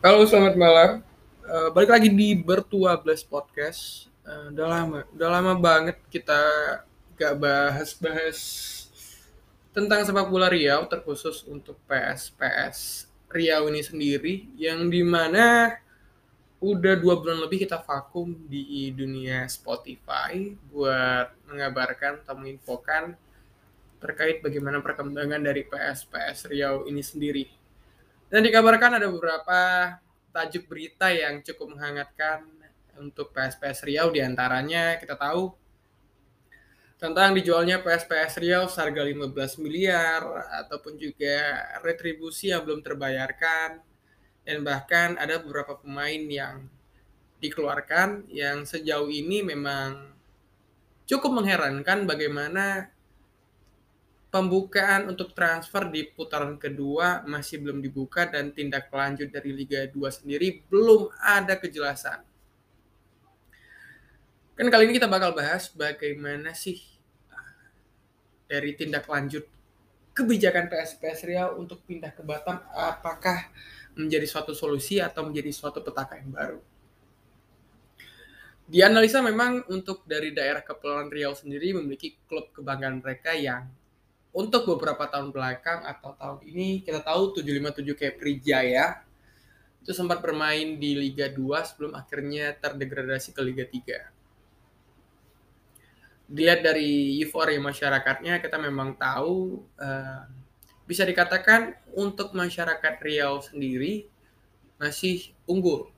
[0.00, 1.04] Halo, selamat malam.
[1.44, 4.08] Uh, balik lagi di Bertua Blast Podcast.
[4.24, 6.40] Uh, udah lama, udah lama banget kita
[7.20, 8.40] gak bahas-bahas
[9.76, 15.76] tentang sepak bola Riau, terkhusus untuk PS-PS Riau ini sendiri, yang di mana
[16.64, 23.20] udah dua bulan lebih kita vakum di dunia Spotify buat mengabarkan atau menginfokan
[24.00, 27.59] terkait bagaimana perkembangan dari PS-PS Riau ini sendiri
[28.30, 29.60] dan dikabarkan ada beberapa
[30.30, 32.46] tajuk berita yang cukup menghangatkan
[33.02, 34.14] untuk PSPS Riau.
[34.14, 35.50] Di antaranya kita tahu
[36.94, 40.22] tentang dijualnya PSPS Riau seharga 15 miliar
[40.62, 43.82] ataupun juga retribusi yang belum terbayarkan.
[44.46, 46.70] Dan bahkan ada beberapa pemain yang
[47.42, 50.12] dikeluarkan yang sejauh ini memang
[51.08, 52.94] cukup mengherankan bagaimana
[54.30, 59.98] Pembukaan untuk transfer di putaran kedua masih belum dibuka dan tindak lanjut dari Liga 2
[60.06, 62.22] sendiri belum ada kejelasan.
[64.54, 66.78] Kan kali ini kita bakal bahas bagaimana sih
[67.34, 67.74] ah,
[68.46, 69.42] dari tindak lanjut
[70.14, 73.50] kebijakan PSPS Riau untuk pindah ke Batam apakah
[73.98, 76.60] menjadi suatu solusi atau menjadi suatu petaka yang baru.
[78.70, 83.66] Dianalisa memang untuk dari daerah Kepulauan Riau sendiri memiliki klub kebanggaan mereka yang
[84.30, 89.02] untuk beberapa tahun belakang atau tahun ini kita tahu 757 Kepri Jaya
[89.80, 96.30] itu sempat bermain di Liga 2 sebelum akhirnya terdegradasi ke Liga 3.
[96.30, 100.22] Dilihat dari euforia masyarakatnya kita memang tahu uh,
[100.86, 104.06] bisa dikatakan untuk masyarakat Riau sendiri
[104.78, 105.90] masih unggul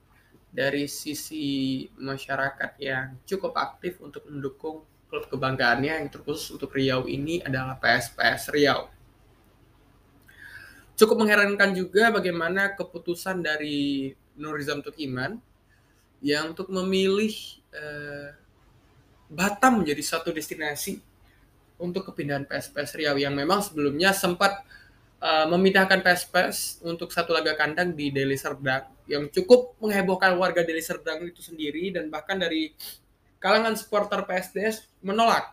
[0.53, 7.37] dari sisi masyarakat yang cukup aktif untuk mendukung klub kebanggaannya yang terkhusus untuk Riau ini
[7.45, 8.89] adalah PSPS Riau.
[10.97, 15.37] Cukup mengherankan juga bagaimana keputusan dari Nurizam Tukiman
[16.17, 17.29] yang untuk memilih
[17.77, 18.33] eh,
[19.29, 20.97] Batam menjadi satu destinasi
[21.77, 24.65] untuk kepindahan PSPS Riau yang memang sebelumnya sempat
[25.17, 30.85] uh, memindahkan PSPS untuk satu laga kandang di Deli Serdang yang cukup menghebohkan warga Deli
[30.85, 32.71] Serdang itu sendiri dan bahkan dari
[33.43, 35.51] kalangan supporter PSDS menolak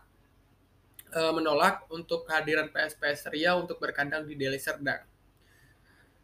[1.11, 5.03] uh, menolak untuk kehadiran PSPS Riau untuk berkandang di Deli Serdang.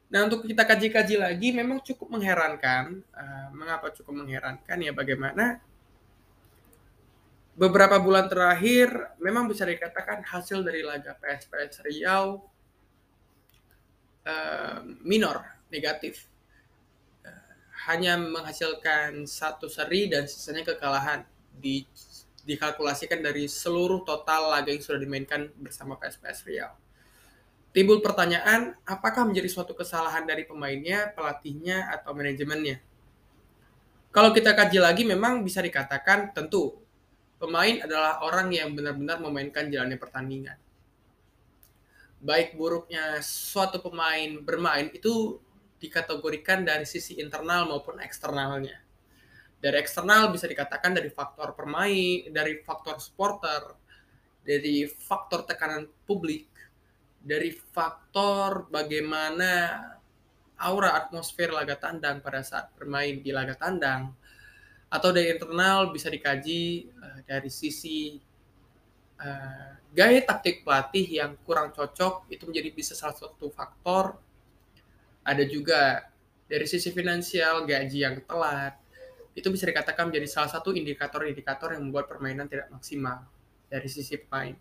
[0.06, 3.02] Nah untuk kita kaji-kaji lagi memang cukup mengherankan.
[3.10, 5.58] Uh, mengapa cukup mengherankan ya bagaimana
[7.58, 12.46] beberapa bulan terakhir memang bisa dikatakan hasil dari laga PSPS Riau
[14.22, 16.30] uh, minor negatif
[17.86, 21.22] hanya menghasilkan satu seri dan sisanya kekalahan
[21.56, 21.84] di
[22.46, 26.72] dikalkulasikan dari seluruh total laga yang sudah dimainkan bersama PSPS Riau.
[27.74, 32.80] Timbul pertanyaan, apakah menjadi suatu kesalahan dari pemainnya, pelatihnya, atau manajemennya?
[34.14, 36.72] Kalau kita kaji lagi, memang bisa dikatakan tentu
[37.36, 40.56] pemain adalah orang yang benar-benar memainkan jalannya pertandingan.
[42.16, 45.36] Baik buruknya suatu pemain bermain itu
[45.76, 48.85] dikategorikan dari sisi internal maupun eksternalnya
[49.56, 53.72] dari eksternal bisa dikatakan dari faktor permain, dari faktor supporter,
[54.44, 56.46] dari faktor tekanan publik,
[57.18, 59.82] dari faktor bagaimana
[60.62, 64.14] aura atmosfer laga tandang pada saat bermain di laga tandang,
[64.86, 68.16] atau dari internal bisa dikaji uh, dari sisi
[69.18, 74.20] uh, gaya taktik pelatih yang kurang cocok itu menjadi bisa salah satu faktor.
[75.26, 76.06] Ada juga
[76.46, 78.78] dari sisi finansial gaji yang telat,
[79.36, 83.20] itu bisa dikatakan menjadi salah satu indikator-indikator yang membuat permainan tidak maksimal
[83.68, 84.56] dari sisi pemain.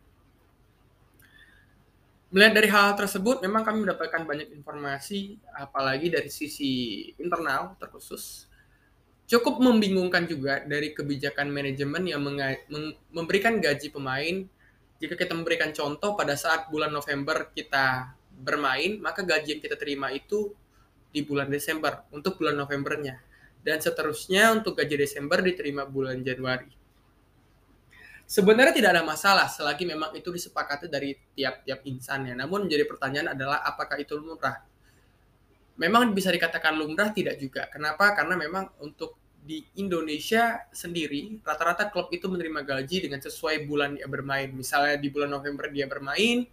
[2.35, 8.51] Melihat dari hal tersebut, memang kami mendapatkan banyak informasi, apalagi dari sisi internal terkhusus.
[9.23, 12.19] Cukup membingungkan juga dari kebijakan manajemen yang
[13.15, 14.43] memberikan gaji pemain.
[14.99, 20.11] Jika kita memberikan contoh pada saat bulan November kita bermain, maka gaji yang kita terima
[20.11, 20.51] itu
[21.15, 23.34] di bulan Desember untuk bulan Novembernya
[23.65, 26.69] dan seterusnya untuk gaji Desember diterima bulan Januari.
[28.25, 32.33] Sebenarnya tidak ada masalah selagi memang itu disepakati dari tiap-tiap insan ya.
[32.37, 34.61] Namun menjadi pertanyaan adalah apakah itu lumrah?
[35.81, 37.69] Memang bisa dikatakan lumrah tidak juga.
[37.69, 38.13] Kenapa?
[38.13, 44.09] Karena memang untuk di Indonesia sendiri rata-rata klub itu menerima gaji dengan sesuai bulan dia
[44.09, 44.49] bermain.
[44.49, 46.49] Misalnya di bulan November dia bermain,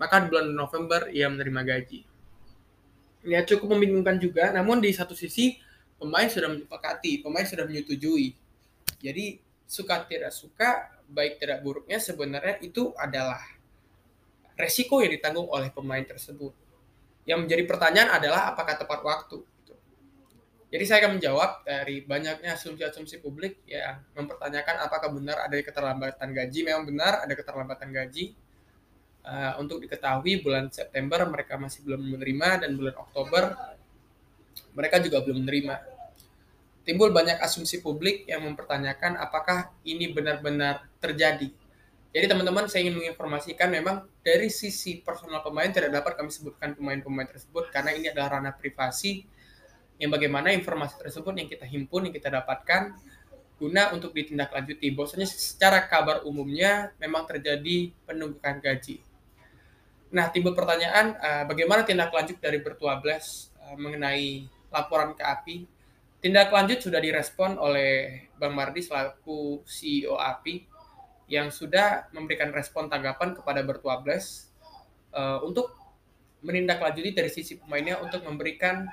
[0.00, 2.00] maka di bulan November ia menerima gaji.
[3.28, 5.60] Ya cukup membingungkan juga, namun di satu sisi
[6.00, 8.32] pemain sudah menyepakati, pemain sudah menyetujui.
[9.04, 9.36] Jadi
[9.68, 13.38] suka tidak suka, baik tidak buruknya sebenarnya itu adalah
[14.56, 16.56] resiko yang ditanggung oleh pemain tersebut.
[17.28, 19.44] Yang menjadi pertanyaan adalah apakah tepat waktu.
[19.44, 19.74] Gitu.
[20.72, 26.60] Jadi saya akan menjawab dari banyaknya asumsi-asumsi publik yang mempertanyakan apakah benar ada keterlambatan gaji.
[26.64, 28.32] Memang benar ada keterlambatan gaji.
[29.20, 33.52] Uh, untuk diketahui bulan September mereka masih belum menerima dan bulan Oktober
[34.74, 35.74] mereka juga belum menerima.
[36.90, 41.46] Timbul banyak asumsi publik yang mempertanyakan apakah ini benar-benar terjadi.
[42.10, 47.30] Jadi teman-teman saya ingin menginformasikan memang dari sisi personal pemain tidak dapat kami sebutkan pemain-pemain
[47.30, 49.22] tersebut karena ini adalah ranah privasi
[50.02, 52.98] yang bagaimana informasi tersebut yang kita himpun, yang kita dapatkan
[53.62, 54.90] guna untuk ditindaklanjuti.
[54.90, 58.98] Bahwasanya secara kabar umumnya memang terjadi penunggukan gaji.
[60.10, 65.78] Nah, timbul pertanyaan, uh, bagaimana tindak lanjut dari Bertua Blast uh, mengenai laporan ke API?
[66.20, 70.68] Tindak lanjut sudah direspon oleh Bang Mardi selaku CEO API
[71.32, 74.52] yang sudah memberikan respon tanggapan kepada Bertua Blast
[75.16, 75.72] uh, untuk
[76.44, 78.84] menindaklanjuti dari sisi pemainnya untuk memberikan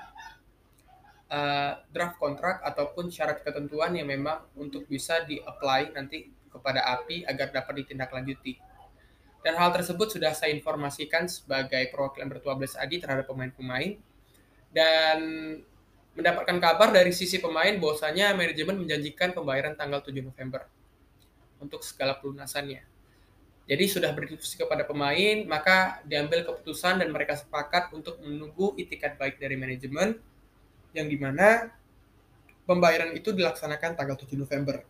[1.27, 7.51] uh, draft kontrak ataupun syarat ketentuan yang memang untuk bisa di-apply nanti kepada API agar
[7.51, 8.55] dapat ditindaklanjuti.
[9.43, 13.99] Dan hal tersebut sudah saya informasikan sebagai perwakilan Bertua Bless Adi terhadap pemain-pemain
[14.71, 15.19] dan
[16.17, 20.65] mendapatkan kabar dari sisi pemain bahwasanya manajemen menjanjikan pembayaran tanggal 7 November
[21.61, 22.81] untuk segala pelunasannya.
[23.67, 29.37] Jadi sudah berdiskusi kepada pemain, maka diambil keputusan dan mereka sepakat untuk menunggu itikat baik
[29.37, 30.17] dari manajemen
[30.95, 31.69] yang di mana
[32.65, 34.81] pembayaran itu dilaksanakan tanggal 7 November.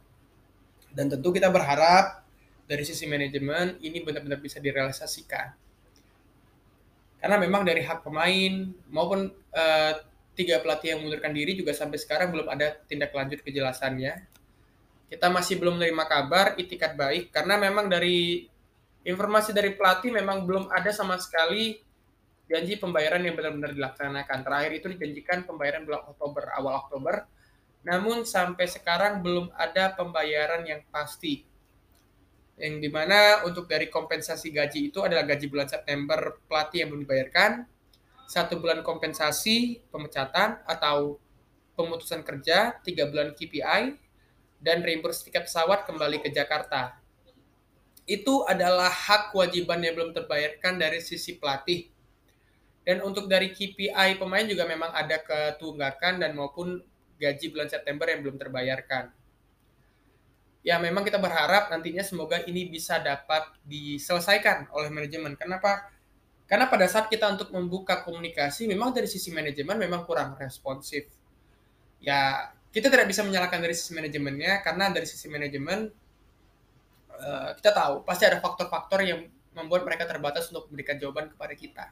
[0.94, 2.24] Dan tentu kita berharap
[2.70, 5.52] dari sisi manajemen ini benar-benar bisa direalisasikan.
[7.18, 9.94] Karena memang dari hak pemain maupun uh,
[10.38, 14.14] tiga pelatih yang mengundurkan diri juga sampai sekarang belum ada tindak lanjut kejelasannya.
[15.10, 18.46] Kita masih belum menerima kabar itikat baik karena memang dari
[19.02, 21.80] informasi dari pelatih memang belum ada sama sekali
[22.48, 24.46] janji pembayaran yang benar-benar dilaksanakan.
[24.46, 27.26] Terakhir itu dijanjikan pembayaran bulan Oktober, awal Oktober.
[27.88, 31.44] Namun sampai sekarang belum ada pembayaran yang pasti.
[32.58, 37.06] Yang di mana untuk dari kompensasi gaji itu adalah gaji bulan September pelatih yang belum
[37.06, 37.52] dibayarkan,
[38.28, 41.18] satu bulan kompensasi pemecatan atau
[41.80, 43.96] pemutusan kerja, tiga bulan KPI,
[44.60, 47.00] dan reimburse tiket pesawat kembali ke Jakarta.
[48.04, 51.88] Itu adalah hak kewajiban yang belum terbayarkan dari sisi pelatih
[52.88, 56.80] dan untuk dari KPI pemain juga memang ada ketunggakan dan maupun
[57.20, 59.12] gaji bulan September yang belum terbayarkan.
[60.64, 65.36] Ya memang kita berharap nantinya semoga ini bisa dapat diselesaikan oleh manajemen.
[65.36, 65.92] Kenapa?
[66.48, 71.12] Karena pada saat kita untuk membuka komunikasi memang dari sisi manajemen memang kurang responsif.
[72.00, 75.92] Ya kita tidak bisa menyalahkan dari sisi manajemennya karena dari sisi manajemen
[77.12, 81.86] uh, kita tahu pasti ada faktor-faktor yang membuat mereka terbatas untuk memberikan jawaban kepada kita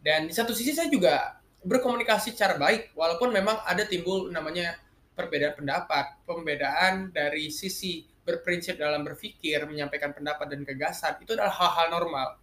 [0.00, 4.80] dan di satu sisi saya juga berkomunikasi secara baik, walaupun memang ada timbul namanya
[5.12, 11.92] perbedaan pendapat, pembedaan dari sisi berprinsip dalam berpikir, menyampaikan pendapat dan gagasan, itu adalah hal-hal
[11.92, 12.40] normal.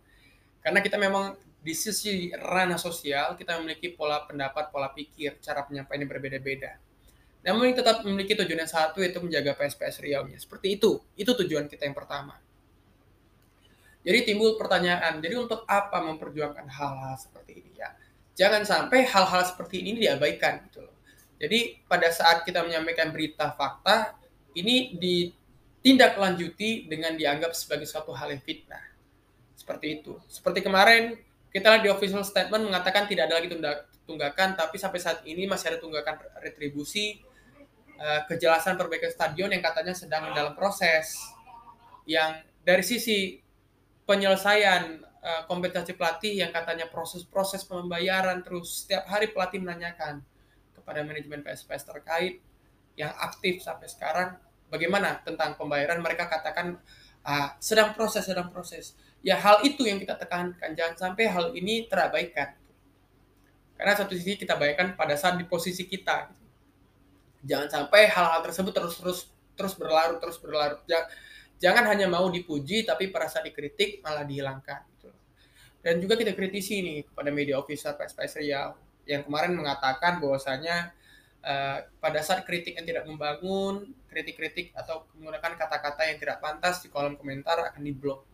[0.61, 6.07] Karena kita memang di sisi ranah sosial, kita memiliki pola pendapat, pola pikir, cara penyampaiannya
[6.07, 6.79] berbeda-beda.
[7.43, 10.35] Namun tetap memiliki tujuan yang satu, yaitu menjaga PSPS Riau-nya.
[10.39, 12.39] Seperti itu, itu tujuan kita yang pertama.
[14.07, 17.91] Jadi timbul pertanyaan, jadi untuk apa memperjuangkan hal-hal seperti ini ya?
[18.39, 20.95] Jangan sampai hal-hal seperti ini diabaikan gitu loh.
[21.35, 24.15] Jadi pada saat kita menyampaikan berita fakta,
[24.55, 28.96] ini ditindaklanjuti dengan dianggap sebagai suatu hal yang fitnah.
[29.67, 30.15] Seperti itu.
[30.31, 31.19] Seperti kemarin
[31.51, 33.51] kita lihat di official statement mengatakan tidak ada lagi
[34.07, 37.19] tunggakan, tapi sampai saat ini masih ada tunggakan retribusi,
[37.99, 41.19] eh, kejelasan perbaikan stadion yang katanya sedang dalam proses.
[42.07, 43.43] Yang dari sisi
[44.07, 50.23] penyelesaian uh, kompensasi pelatih yang katanya proses-proses pembayaran terus setiap hari pelatih menanyakan
[50.71, 52.39] kepada manajemen PSPS terkait
[52.95, 54.39] yang aktif sampai sekarang
[54.71, 56.79] bagaimana tentang pembayaran mereka katakan
[57.23, 58.93] uh, sedang proses sedang proses.
[59.25, 60.77] Ya hal itu yang kita tekankan.
[60.77, 62.53] Jangan sampai hal ini terabaikan.
[63.77, 66.33] Karena satu sisi kita bayangkan pada saat di posisi kita
[67.45, 69.19] jangan sampai hal-hal tersebut terus terus
[69.53, 70.81] terus berlarut terus berlarut.
[71.57, 75.09] Jangan hanya mau dipuji tapi pada saat dikritik malah dihilangkan gitu.
[75.81, 80.93] Dan juga kita kritisi ini pada media officer PSPS Riau yang kemarin mengatakan bahwasanya
[81.41, 86.89] uh, pada saat kritik yang tidak membangun, kritik-kritik atau menggunakan kata-kata yang tidak pantas di
[86.89, 88.25] kolom komentar akan diblok.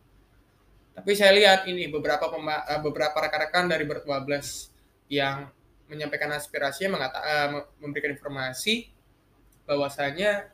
[0.96, 4.72] Tapi saya lihat ini beberapa uh, beberapa rekan-rekan dari Bertua Bless
[5.12, 5.52] yang
[5.92, 8.88] menyampaikan aspirasinya mengatakan uh, eh, memberikan informasi
[9.68, 10.48] bahwasanya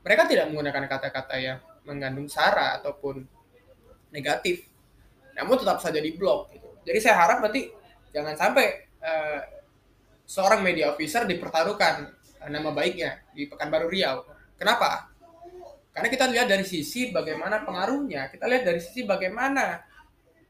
[0.00, 3.28] mereka tidak menggunakan kata-kata yang mengandung sara ataupun
[4.08, 4.64] negatif
[5.36, 6.68] namun tetap saja di blok gitu.
[6.88, 7.68] jadi saya harap nanti
[8.10, 9.40] jangan sampai uh,
[10.24, 12.08] seorang media officer dipertaruhkan
[12.46, 14.22] nama baiknya di Pekanbaru Riau.
[14.58, 15.14] Kenapa?
[15.94, 19.82] Karena kita lihat dari sisi bagaimana pengaruhnya, kita lihat dari sisi bagaimana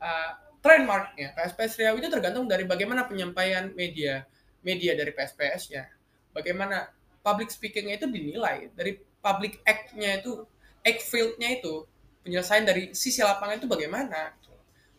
[0.00, 1.32] uh, trademarknya.
[1.36, 4.24] PSPS Riau itu tergantung dari bagaimana penyampaian media
[4.64, 5.88] media dari PSPS-nya.
[6.34, 6.90] Bagaimana
[7.22, 10.44] public speaking-nya itu dinilai dari public act-nya itu,
[10.84, 11.84] act field-nya itu,
[12.24, 14.34] penyelesaian dari sisi lapangan itu bagaimana.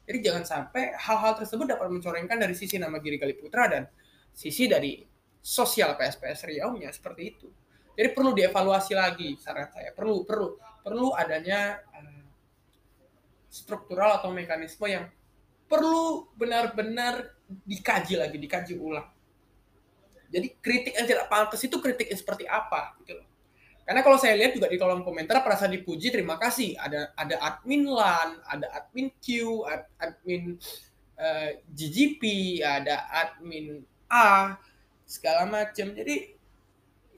[0.10, 3.86] Jadi jangan sampai hal-hal tersebut dapat mencorengkan dari sisi nama Giri Putra dan
[4.34, 5.06] sisi dari
[5.38, 7.48] sosial PSPS Riau-nya seperti itu.
[8.00, 9.92] Jadi perlu dievaluasi lagi saran saya.
[9.92, 12.24] Perlu perlu perlu adanya uh,
[13.52, 15.12] struktural atau mekanisme yang
[15.68, 17.36] perlu benar-benar
[17.68, 19.12] dikaji lagi, dikaji ulang.
[20.32, 23.20] Jadi kritik yang tidak pantas itu kritik yang seperti apa gitu.
[23.84, 27.36] Karena kalau saya lihat juga di kolom komentar pada saat dipuji terima kasih ada ada
[27.44, 29.28] admin LAN, ada admin Q,
[29.68, 30.56] ad, admin
[31.20, 32.24] uh, eh, GGP,
[32.64, 34.56] ada admin A
[35.04, 35.92] segala macam.
[35.92, 36.39] Jadi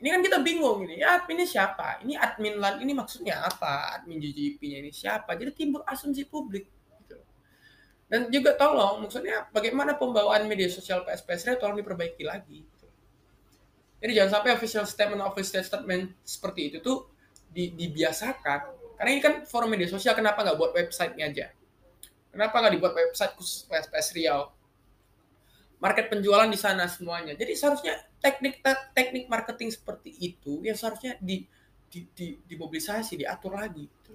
[0.01, 4.17] ini kan kita bingung ini ya adminnya siapa ini admin LAN ini maksudnya apa admin
[4.17, 6.65] GGP-nya ini siapa jadi timbul asumsi publik
[7.05, 7.22] gitu.
[8.10, 12.88] dan juga tolong maksudnya bagaimana pembawaan media sosial PSPS tolong diperbaiki lagi gitu.
[14.01, 17.05] jadi jangan sampai official statement official statement seperti itu tuh
[17.53, 18.60] di, dibiasakan
[18.98, 21.48] karena ini kan forum media sosial kenapa nggak buat websitenya aja
[22.34, 24.50] kenapa nggak dibuat website khusus PSPS Riau
[25.81, 27.34] market penjualan di sana semuanya.
[27.34, 28.62] Jadi seharusnya teknik
[28.94, 31.44] teknik marketing seperti itu yang seharusnya di,
[31.90, 33.90] di, di dimobilisasi, diatur lagi.
[33.90, 34.13] Gitu.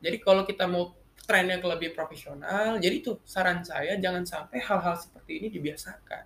[0.00, 0.94] Jadi kalau kita mau
[1.26, 6.24] tren yang lebih profesional, jadi itu saran saya jangan sampai hal-hal seperti ini dibiasakan.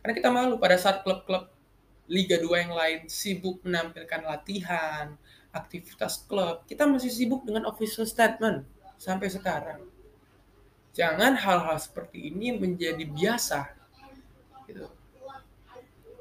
[0.00, 1.50] Karena kita malu pada saat klub-klub
[2.04, 5.16] Liga 2 yang lain sibuk menampilkan latihan,
[5.50, 8.68] aktivitas klub, kita masih sibuk dengan official statement
[9.00, 9.80] sampai sekarang
[10.94, 13.74] jangan hal-hal seperti ini menjadi biasa
[14.70, 14.86] gitu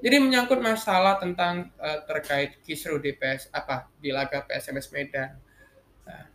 [0.03, 5.39] jadi menyangkut masalah tentang uh, terkait kisru DPS apa di laga PSMS Medan.
[6.03, 6.27] Nah,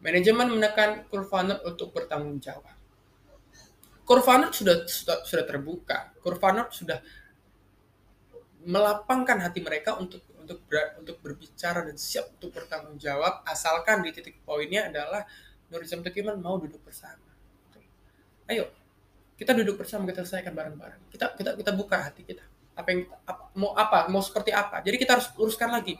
[0.00, 2.72] manajemen menekan Kurvanut untuk bertanggung jawab.
[4.08, 6.16] Kurvanut sudah, sudah sudah terbuka.
[6.24, 7.04] Kurvanut sudah
[8.64, 14.16] melapangkan hati mereka untuk untuk ber, untuk berbicara dan siap untuk bertanggung jawab asalkan di
[14.16, 15.28] titik poinnya adalah
[15.68, 17.28] Nurizam Tukiman mau duduk bersama.
[18.48, 18.72] Ayo,
[19.38, 21.14] kita duduk bersama kita selesaikan bareng-bareng.
[21.14, 22.42] Kita kita kita buka hati kita.
[22.74, 24.82] Apa yang apa, mau apa, mau seperti apa.
[24.82, 25.94] Jadi kita harus uruskan lagi.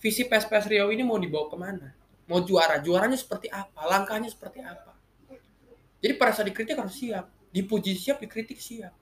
[0.00, 1.92] Visi PSPS Riau ini mau dibawa ke mana?
[2.24, 3.84] Mau juara, juaranya seperti apa?
[3.84, 4.96] Langkahnya seperti apa?
[6.00, 7.28] Jadi pada saat dikritik harus siap.
[7.52, 8.96] Dipuji siap, dikritik siap.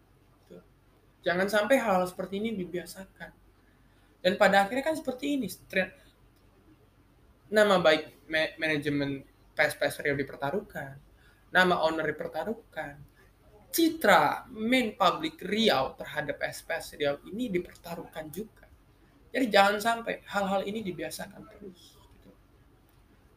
[1.22, 3.30] Jangan sampai hal, hal seperti ini dibiasakan.
[4.18, 5.46] Dan pada akhirnya kan seperti ini.
[7.46, 8.26] Nama baik
[8.58, 9.22] manajemen
[9.54, 10.98] PSPS Riau dipertaruhkan,
[11.50, 13.07] nama owner dipertaruhkan,
[13.68, 18.66] citra main public Riau terhadap SPS Riau ini dipertaruhkan juga.
[19.28, 21.94] Jadi jangan sampai hal-hal ini dibiasakan terus.
[21.94, 22.30] Gitu.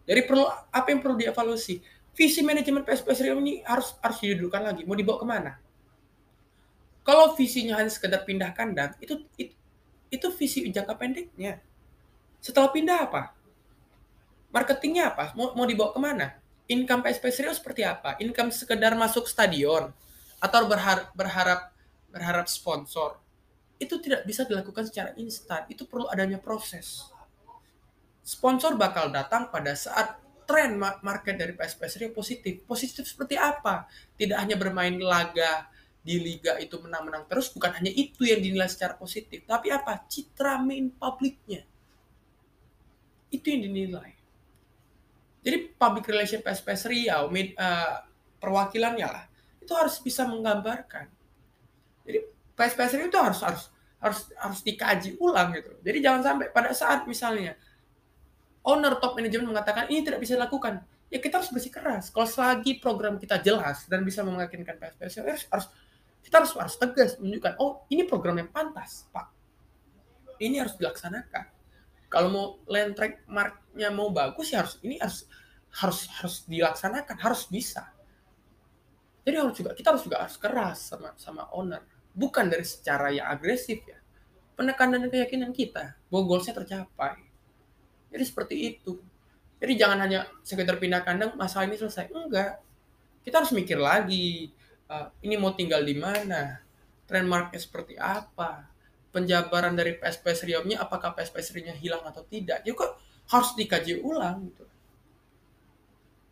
[0.08, 1.84] Jadi perlu apa yang perlu dievaluasi?
[2.12, 4.82] Visi manajemen PSPS Riau ini harus harus didudukkan lagi.
[4.88, 5.52] Mau dibawa ke mana?
[7.02, 9.56] Kalau visinya hanya sekedar pindah kandang, itu itu,
[10.14, 11.60] itu visi jangka pendeknya.
[12.40, 13.24] Setelah pindah apa?
[14.52, 15.32] marketingnya apa?
[15.34, 16.28] Mau, mau dibawa ke mana?
[16.68, 18.20] Income PSP Serius seperti apa?
[18.20, 19.92] Income sekedar masuk stadion
[20.42, 21.72] atau berharap berharap
[22.10, 23.22] berharap sponsor
[23.82, 25.66] itu tidak bisa dilakukan secara instan.
[25.66, 27.10] Itu perlu adanya proses.
[28.22, 32.62] Sponsor bakal datang pada saat tren market dari PSP Serius positif.
[32.70, 33.90] Positif seperti apa?
[34.22, 35.66] Tidak hanya bermain laga
[36.02, 40.02] di liga itu menang-menang terus, bukan hanya itu yang dinilai secara positif, tapi apa?
[40.10, 41.62] Citra main publiknya.
[43.30, 44.18] Itu yang dinilai.
[45.46, 47.98] Jadi public relation PSPS Riau, uh,
[48.42, 49.26] perwakilannya lah,
[49.62, 51.08] itu harus bisa menggambarkan.
[52.04, 52.20] Jadi
[52.58, 53.64] PSPS Riau itu harus harus
[54.02, 55.72] harus harus dikaji ulang gitu.
[55.86, 57.54] Jadi jangan sampai pada saat misalnya
[58.66, 62.10] owner top manajemen mengatakan ini tidak bisa dilakukan, ya kita harus bersikeras.
[62.10, 65.68] Kalau selagi program kita jelas dan bisa meyakinkan PSPS harus, harus
[66.22, 69.28] kita harus harus tegas menunjukkan oh ini program yang pantas pak
[70.42, 71.46] ini harus dilaksanakan
[72.08, 75.26] kalau mau land track marknya mau bagus ya harus ini harus
[75.82, 77.90] harus harus dilaksanakan harus bisa
[79.22, 81.86] jadi harus juga kita harus juga harus keras sama sama owner.
[82.12, 83.98] Bukan dari secara yang agresif ya.
[84.58, 87.22] Penekanan dan keyakinan kita bahwa goalsnya tercapai.
[88.12, 89.00] Jadi seperti itu.
[89.62, 92.10] Jadi jangan hanya sekedar pindah kandang masalah ini selesai.
[92.12, 92.60] Enggak.
[93.22, 94.50] Kita harus mikir lagi
[94.90, 96.60] uh, ini mau tinggal di mana?
[97.06, 98.66] Trend marketnya seperti apa?
[99.14, 102.66] Penjabaran dari PSPS Riau-nya apakah PSPS Riau-nya hilang atau tidak?
[102.66, 102.98] Ya kok
[103.30, 104.66] harus dikaji ulang gitu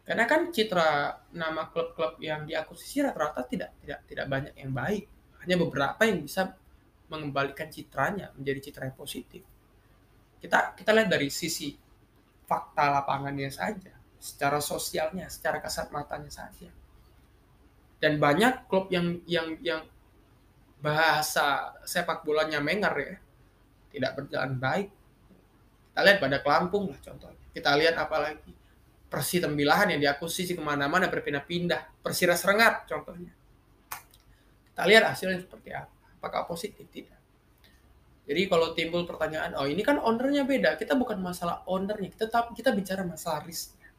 [0.09, 5.05] karena kan citra nama klub-klub yang diakuisisi rata-rata tidak tidak tidak banyak yang baik.
[5.45, 6.49] Hanya beberapa yang bisa
[7.13, 9.45] mengembalikan citranya menjadi citra yang positif.
[10.41, 11.77] Kita kita lihat dari sisi
[12.49, 16.73] fakta lapangannya saja secara sosialnya secara kasat matanya saja.
[18.01, 19.85] Dan banyak klub yang yang yang
[20.81, 23.13] bahasa sepak bolanya mengar ya
[23.93, 24.89] tidak berjalan baik.
[25.93, 27.45] Kita lihat pada Kelampung lah contohnya.
[27.53, 28.57] Kita lihat apalagi
[29.09, 33.33] Persi Tembilahan yang diakuisisi ke mana-mana berpindah-pindah Persiras Rengat contohnya
[34.71, 37.19] kita lihat hasilnya seperti apa apakah positif tidak
[38.29, 42.53] jadi kalau timbul pertanyaan, oh ini kan ownernya beda, kita bukan masalah ownernya, kita tetap
[42.53, 43.89] kita bicara masalah risknya.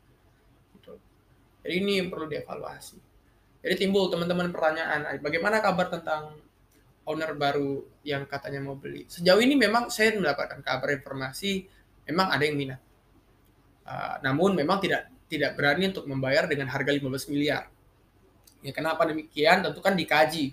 [0.79, 0.95] Gitu.
[1.67, 2.95] Jadi ini yang perlu dievaluasi.
[3.59, 6.39] Jadi timbul teman-teman pertanyaan, bagaimana kabar tentang
[7.11, 9.11] owner baru yang katanya mau beli?
[9.11, 11.67] Sejauh ini memang saya mendapatkan kabar informasi,
[12.07, 12.79] memang ada yang minat.
[13.87, 17.71] Uh, namun memang tidak tidak berani untuk membayar dengan harga 15 miliar.
[18.61, 19.65] Ya kenapa demikian?
[19.65, 20.53] Tentu kan dikaji.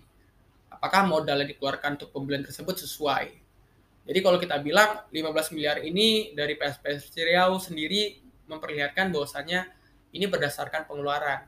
[0.72, 3.48] Apakah modal yang dikeluarkan untuk pembelian tersebut sesuai
[4.08, 9.68] jadi kalau kita bilang 15 miliar ini dari PSPS Riau sendiri memperlihatkan bahwasannya
[10.16, 11.44] ini berdasarkan pengeluaran.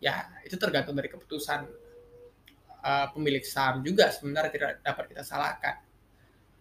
[0.00, 1.68] Ya, itu tergantung dari keputusan
[2.80, 5.84] uh, pemilik saham juga sebenarnya tidak dapat kita salahkan.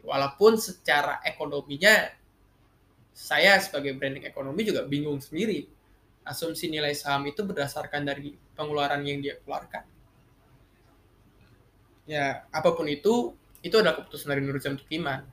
[0.04, 2.12] Walaupun secara ekonominya
[3.18, 5.66] saya sebagai branding ekonomi juga bingung sendiri.
[6.22, 9.82] Asumsi nilai saham itu berdasarkan dari pengeluaran yang dia keluarkan.
[12.06, 13.34] Ya, apa pun itu,
[13.66, 15.26] itu adalah keputusan dari Nurjan Tukiman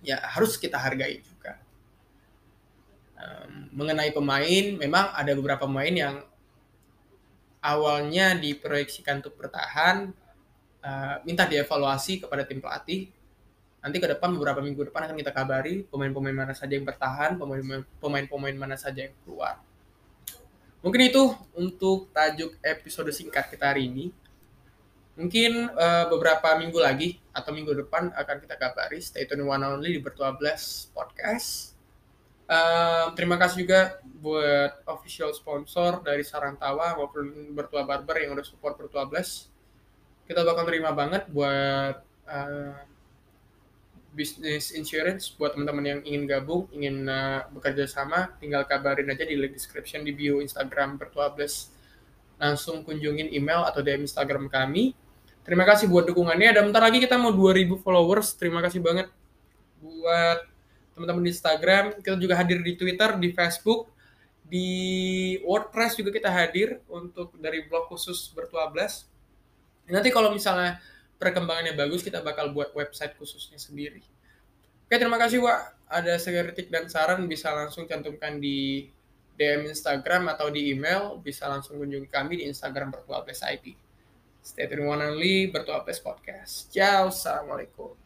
[0.00, 1.60] ya harus kita hargai juga.
[3.20, 6.16] Um, mengenai pemain, memang ada beberapa pemain yang
[7.60, 10.08] awalnya diproyeksikan untuk bertahan,
[10.80, 13.12] uh, minta dievaluasi kepada tim pelatih.
[13.80, 18.56] Nanti ke depan beberapa minggu depan akan kita kabari pemain-pemain mana saja yang bertahan, pemain-pemain
[18.56, 19.56] mana saja yang keluar.
[20.80, 24.12] Mungkin itu untuk tajuk episode singkat kita hari ini.
[25.16, 29.00] Mungkin uh, beberapa minggu lagi atau minggu depan akan kita kabari.
[29.04, 31.76] Stay tune one only di Bertua Bless Podcast.
[32.48, 38.80] Uh, terima kasih juga buat official sponsor dari Sarantawa maupun Bertua Barber yang udah support
[38.80, 39.52] Bertua Bless.
[40.24, 42.89] Kita bakal terima banget buat uh,
[44.10, 49.38] business insurance buat teman-teman yang ingin gabung, ingin uh, bekerja sama, tinggal kabarin aja di
[49.38, 51.70] link description di bio Instagram Bertua Bless.
[52.40, 54.96] Langsung kunjungin email atau DM Instagram kami
[55.40, 56.52] Terima kasih buat dukungannya.
[56.52, 58.36] Dan bentar lagi kita mau 2000 followers.
[58.36, 59.08] Terima kasih banget
[59.80, 60.46] buat
[60.94, 61.84] teman-teman di Instagram.
[61.98, 63.88] Kita juga hadir di Twitter, di Facebook,
[64.44, 64.68] di
[65.42, 69.08] WordPress juga kita hadir untuk dari blog khusus Bertua Blast.
[69.88, 70.78] Nanti kalau misalnya
[71.20, 74.00] perkembangannya bagus, kita bakal buat website khususnya sendiri.
[74.88, 75.86] Oke, terima kasih, Wak.
[75.92, 78.88] Ada kritik dan saran bisa langsung cantumkan di
[79.36, 81.20] DM Instagram atau di email.
[81.20, 83.76] Bisa langsung kunjungi kami di Instagram Bertua Blast IP.
[84.40, 86.72] Stay tuned one only, Bertua Podcast.
[86.72, 87.99] Ciao, Assalamualaikum.